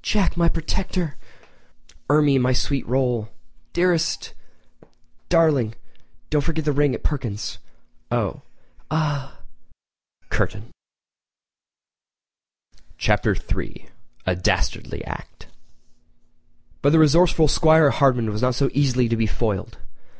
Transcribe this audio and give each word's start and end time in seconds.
"Jack, 0.00 0.36
my 0.36 0.48
protector!" 0.48 1.16
"Ermie, 2.08 2.38
my 2.38 2.52
sweet 2.52 2.86
roll!" 2.86 3.30
"Dearest!" 3.72 4.32
"Darling!—and 5.28 5.76
don't 6.30 6.40
forget 6.42 6.64
that 6.66 6.70
ring 6.74 6.94
at 6.94 7.02
Perkins'." 7.02 7.58
"Oh!" 8.08 8.42
"Ah!" 8.92 9.40
[Curtain] 10.30 10.70
Chapter 12.96 13.34
III: 13.34 13.88
A 14.24 14.36
Dastardly 14.36 15.02
Act[edit] 15.04 15.46
But 16.80 16.90
the 16.90 17.00
resourceful 17.00 17.48
'Squire 17.48 17.90
Hardman 17.90 18.30
was 18.30 18.40
not 18.42 18.54
so 18.54 18.70
easily 18.72 19.08
to 19.08 19.16
be 19.16 19.26
foiled. 19.26 19.78